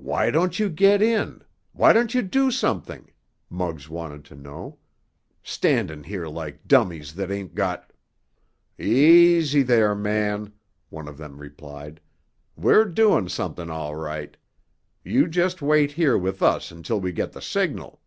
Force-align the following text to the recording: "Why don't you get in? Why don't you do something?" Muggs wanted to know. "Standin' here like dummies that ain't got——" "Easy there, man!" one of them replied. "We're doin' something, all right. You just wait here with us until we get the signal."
"Why 0.00 0.30
don't 0.30 0.58
you 0.58 0.70
get 0.70 1.02
in? 1.02 1.42
Why 1.74 1.92
don't 1.92 2.14
you 2.14 2.22
do 2.22 2.50
something?" 2.50 3.12
Muggs 3.50 3.86
wanted 3.86 4.24
to 4.24 4.34
know. 4.34 4.78
"Standin' 5.42 6.04
here 6.04 6.26
like 6.26 6.66
dummies 6.66 7.14
that 7.16 7.30
ain't 7.30 7.54
got——" 7.54 7.92
"Easy 8.78 9.62
there, 9.62 9.94
man!" 9.94 10.54
one 10.88 11.06
of 11.06 11.18
them 11.18 11.36
replied. 11.36 12.00
"We're 12.56 12.86
doin' 12.86 13.28
something, 13.28 13.68
all 13.68 13.94
right. 13.94 14.38
You 15.04 15.28
just 15.28 15.60
wait 15.60 15.92
here 15.92 16.16
with 16.16 16.42
us 16.42 16.70
until 16.70 16.98
we 17.00 17.12
get 17.12 17.32
the 17.32 17.42
signal." 17.42 18.00